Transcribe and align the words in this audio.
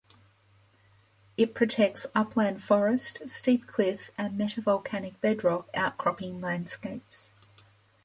It 1.37 1.53
protects 1.53 2.07
upland 2.15 2.63
forest, 2.63 3.29
steep 3.29 3.67
cliff 3.67 4.09
and 4.17 4.35
metavolcanic 4.35 5.21
bedrock 5.21 5.69
outcropping 5.75 6.41
landscapes. 6.41 7.35